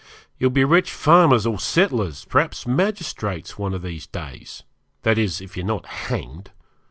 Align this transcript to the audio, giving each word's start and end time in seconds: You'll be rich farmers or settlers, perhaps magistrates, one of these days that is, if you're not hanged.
You'll 0.39 0.49
be 0.49 0.63
rich 0.63 0.89
farmers 0.91 1.45
or 1.45 1.59
settlers, 1.59 2.25
perhaps 2.25 2.65
magistrates, 2.65 3.59
one 3.59 3.75
of 3.75 3.83
these 3.83 4.07
days 4.07 4.63
that 5.03 5.19
is, 5.19 5.41
if 5.41 5.55
you're 5.55 5.63
not 5.63 5.85
hanged. 5.85 6.49